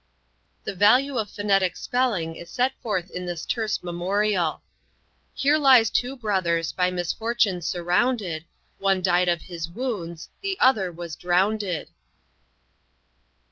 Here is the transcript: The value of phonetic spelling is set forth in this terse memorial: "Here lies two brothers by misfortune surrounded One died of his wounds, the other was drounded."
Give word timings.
The 0.63 0.73
value 0.73 1.19
of 1.19 1.29
phonetic 1.29 1.77
spelling 1.77 2.35
is 2.35 2.49
set 2.49 2.73
forth 2.81 3.11
in 3.11 3.27
this 3.27 3.45
terse 3.45 3.83
memorial: 3.83 4.63
"Here 5.35 5.59
lies 5.59 5.91
two 5.91 6.15
brothers 6.17 6.71
by 6.71 6.89
misfortune 6.89 7.61
surrounded 7.61 8.45
One 8.79 9.03
died 9.03 9.29
of 9.29 9.43
his 9.43 9.69
wounds, 9.69 10.29
the 10.41 10.57
other 10.59 10.91
was 10.91 11.15
drounded." 11.15 11.89